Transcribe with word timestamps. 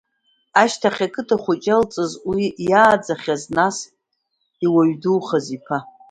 Ашьха 0.61 1.07
қыҭа 1.13 1.37
хәыҷ 1.41 1.63
иалҵыз, 1.69 2.11
уи 2.29 2.43
иааӡахьаз, 2.69 3.43
нас 3.57 3.77
иуаҩ 4.65 4.93
духаз 5.01 5.47
иԥа… 5.57 5.77